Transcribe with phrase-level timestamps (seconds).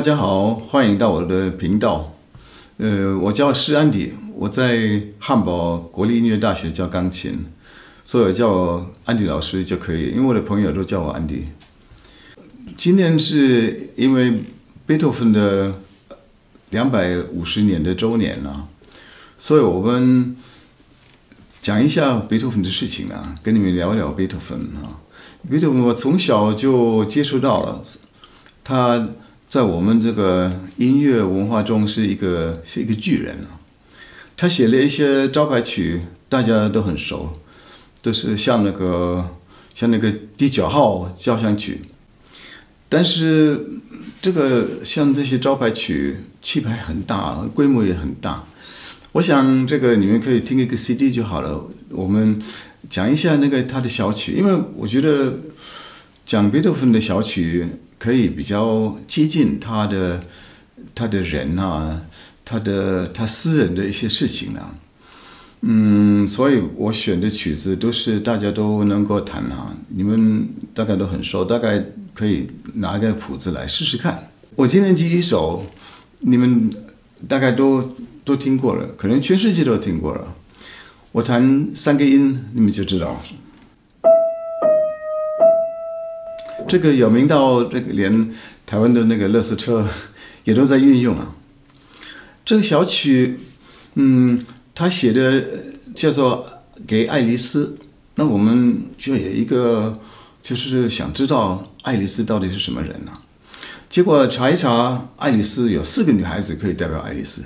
[0.00, 2.14] 大家好，欢迎到我的频道。
[2.78, 7.44] 呃，我叫施安迪，我在汉堡国立音乐大学教钢琴，
[8.02, 11.44] 所以叫安迪老师就可以，因为我的朋友都叫我安迪。
[12.78, 14.42] 今年是因为
[14.86, 15.70] 贝多芬的
[16.70, 18.68] 两百五十年的周年了，
[19.38, 20.34] 所以我们
[21.60, 24.96] 讲一下贝多芬的事情啊，跟你们聊一聊贝多芬啊。
[25.50, 27.82] 贝多芬我从小就接触到了，
[28.64, 29.10] 他。
[29.50, 33.58] 在我们这个音乐文化中是一个是一个巨人啊，
[34.36, 37.32] 他写了一些招牌曲，大家都很熟，
[38.00, 39.28] 都是像那个
[39.74, 41.80] 像那个第九号交响曲，
[42.88, 43.66] 但是
[44.22, 48.44] 这个像这些招牌曲气派很大，规模也很大。
[49.10, 51.68] 我想这个你们可以听一个 CD 就好了。
[51.88, 52.40] 我们
[52.88, 55.40] 讲一下那个他的小曲，因为我觉得
[56.24, 57.66] 讲贝多芬的小曲。
[58.00, 60.22] 可以比较接近他的
[60.94, 62.00] 他的人啊，
[62.46, 64.74] 他的他私人的一些事情啊，
[65.60, 71.84] 嗯，所以我选的曲子都是大家都能够弹啊，你们大概都很熟，大概
[72.14, 74.30] 可以拿个谱子来试试看。
[74.56, 75.66] 我今天第一首，
[76.20, 76.70] 你们
[77.28, 80.34] 大概都都听过了，可能全世界都听过了。
[81.12, 83.22] 我弹三个音，你们就知道。
[86.68, 88.32] 这个有名到这个连
[88.66, 89.86] 台湾的那个乐色车
[90.44, 91.34] 也都在运用啊。
[92.44, 93.38] 这个小曲，
[93.94, 94.44] 嗯，
[94.74, 95.44] 他写的
[95.94, 96.46] 叫做
[96.86, 97.76] 《给爱丽丝》，
[98.14, 99.92] 那我们就有一个
[100.42, 103.12] 就是想知道爱丽丝到底是什么人呢？
[103.88, 107.42] 结果查一查，爱丽丝有四个女孩子可以代表爱丽丝，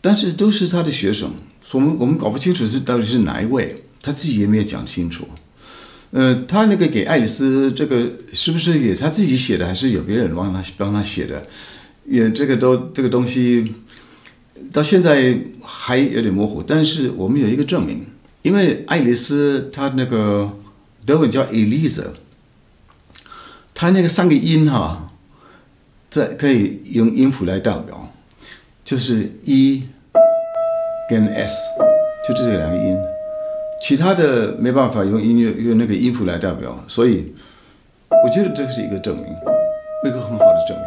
[0.00, 1.30] 但是都是他的学生，
[1.72, 5.28] 我们我们搞不清楚是到底是哪一位，他自己也没有讲清楚。
[6.12, 11.46] 呃，他那个给爱丽丝这个是不是也他自己写的，还是有别人帮他帮他写的？
[12.04, 13.72] 也这个都这个东西
[14.72, 16.60] 到现在还有点模糊。
[16.60, 18.04] 但是我们有一个证明，
[18.42, 20.50] 因为爱丽丝她那个
[21.06, 22.06] 德文叫 Elisa，
[23.72, 25.12] 她那个三个音哈，
[26.10, 28.12] 在可以用音符来代表，
[28.84, 29.84] 就是 E
[31.08, 31.54] 跟 S，
[32.26, 32.98] 就这两个音。
[33.82, 37.32] 其他的没办法用音乐用那个音符来代表，所以
[38.24, 39.24] 我觉得这是一个证明，
[40.04, 40.84] 一个很好的证明。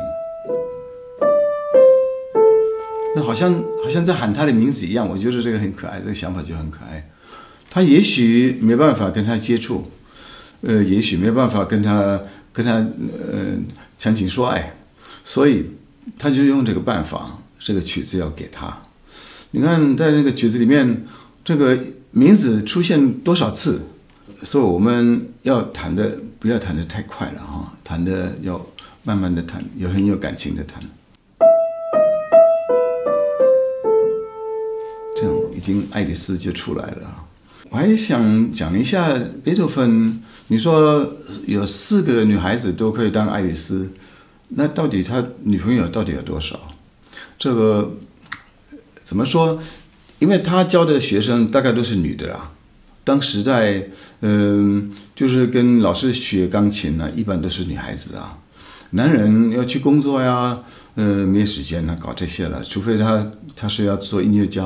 [3.16, 7.08] 那好像好像在喊他的名字一样，我觉得这个很可爱，这个想法就很可爱。
[7.70, 9.84] 他也许没办法跟他接触，
[10.62, 12.20] 呃，也许没办法跟他
[12.52, 13.58] 跟他呃
[14.00, 14.75] 谈情说爱，
[15.24, 15.66] 所以
[16.18, 18.81] 他就用这个办法，这个曲子要给他。
[19.52, 21.06] 你看在那个曲子里面，
[21.44, 21.78] 这个。
[22.16, 23.81] 名字出现多少次？
[24.44, 28.64] 所以我们要弹的不要弹的太快了哈，弹的要
[29.02, 30.80] 慢慢的弹，有很有感情的弹。
[35.18, 37.26] 这样已经爱丽丝就出来了。
[37.72, 41.16] 我还想讲一下贝多芬，你说
[41.48, 43.92] 有四个女孩子都可以当爱丽丝，
[44.50, 46.60] 那到底他女朋友到底有多少？
[47.40, 47.98] 这个
[49.04, 49.60] 怎么说？
[50.24, 52.50] 因为他教的学生大概都是女的啦，
[53.04, 53.90] 当时在
[54.22, 58.38] 嗯，就是跟老师学钢琴呢，一般都是女孩子啊，
[58.92, 60.58] 男人要去工作呀，
[60.96, 64.66] 呃，没时间呢搞这些了，除非他他是要做音乐家，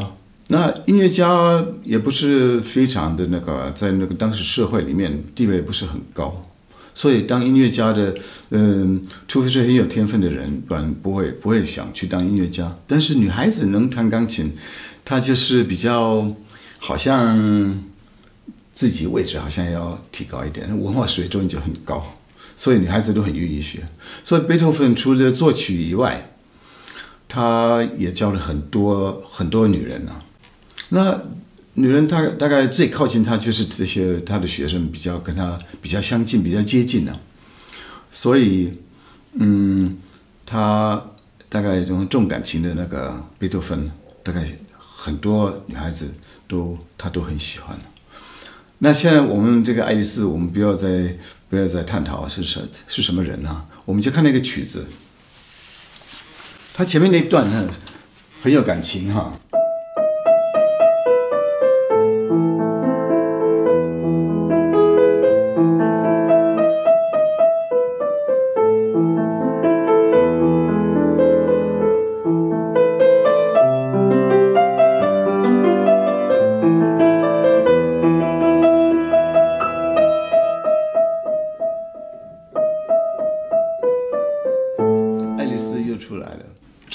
[0.49, 6.45] 那音乐家也不是非常的那个，在那个当时社会里面地位不是很高，
[6.93, 8.13] 所以当音乐家的，
[8.51, 14.53] 嗯，除非是很有天分的人，不然不会不会想去当音乐家，但是女孩子能弹钢琴。
[15.09, 16.35] 他就是比较，
[16.79, 17.81] 好像
[18.73, 22.05] 自己位置好像要提高一点，文化水准就很高，
[22.57, 23.87] 所以女孩子都很愿意学。
[24.21, 26.31] 所以贝多芬除了作曲以外，
[27.29, 30.21] 他也教了很多很多女人啊。
[30.89, 31.21] 那
[31.75, 37.17] 女人大大概最靠近他就是这些他的学生比较跟他比较相近、比较接近的。
[38.11, 38.73] 所以，
[39.35, 39.97] 嗯，
[40.45, 41.01] 他
[41.47, 43.89] 大概这种重感情的那个贝多芬
[44.21, 44.45] 大概。
[45.07, 46.13] 很多女孩子
[46.49, 47.79] 都她都很喜欢。
[48.79, 51.15] 那现在我们这个爱丽丝，我们不要再
[51.49, 53.65] 不要再探讨是什是什么人啊？
[53.85, 54.85] 我们就看那个曲子，
[56.73, 57.69] 它前面那段呢
[58.41, 59.39] 很有感情哈。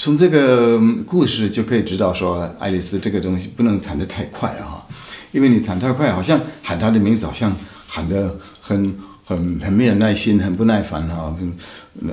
[0.03, 4.85] 从这个故事就可以知道说，爱丽丝这个东西不能弹得太快啊，
[5.31, 7.55] 因为你弹太快，好像喊她的名字，好像
[7.87, 11.33] 喊得很很很没有耐心，很不耐烦哈。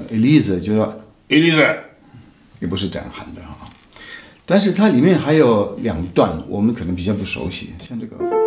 [0.08, 1.78] Elise 就说 Elisa，
[2.60, 3.68] 也不是这样喊的哈。
[4.46, 8.39] 但是它里面还有两段，我们可能比较不熟悉，像这个。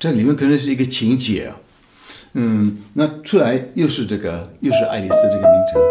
[0.00, 1.52] 这里面可能是一个情节，
[2.32, 5.82] 嗯，那出来又是这个，又是爱丽丝这个名称，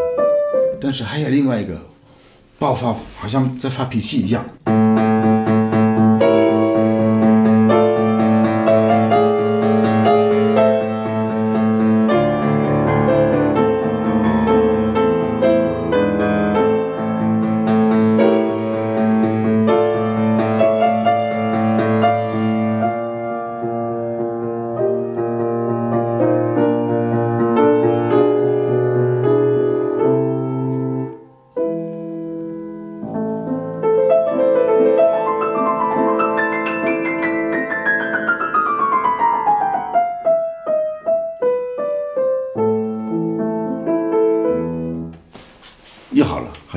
[0.82, 1.80] 但是还有另外一个
[2.58, 4.44] 爆发，好像在发脾气一样。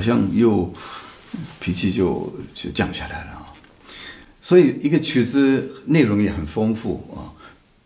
[0.03, 0.75] 好像又
[1.61, 3.55] 脾气就就降下来了啊。
[4.41, 7.31] 所以一个曲子内容也很丰富啊，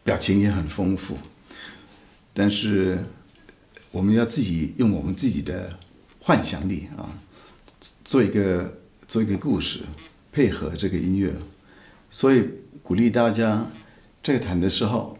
[0.02, 1.18] 表情也很丰富，
[2.32, 3.04] 但是
[3.90, 5.78] 我们要自己用我们自己的
[6.20, 7.12] 幻想力啊，
[8.02, 9.80] 做一个做一个故事，
[10.32, 11.34] 配合这个音乐。
[12.10, 12.48] 所以
[12.82, 13.70] 鼓励大家
[14.22, 15.18] 这个弹的时候，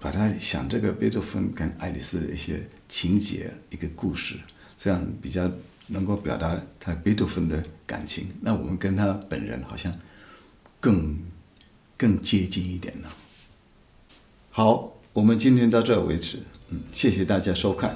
[0.00, 4.34] 把它想这个贝多芬跟爱丽丝的一些情节，一个故事。
[4.76, 5.48] 这样比较
[5.88, 9.92] 能够表达他贝多芬的感情，那我们跟他本人好像
[10.80, 11.16] 更
[11.96, 13.08] 更接近一点了。
[14.50, 16.38] 好，我们今天到这为止，
[16.70, 17.94] 嗯，谢谢大家收看，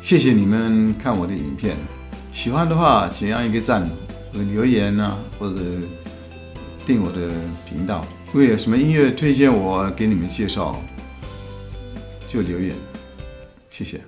[0.00, 1.76] 谢谢你们看我的影片，
[2.32, 3.88] 喜欢的话请按一个赞
[4.32, 5.60] 和留言啊，或者
[6.86, 7.30] 订我的
[7.66, 8.06] 频道。
[8.26, 10.80] 如果有什么音乐推荐我给你们介绍，
[12.28, 12.76] 就留言，
[13.70, 14.00] 谢谢。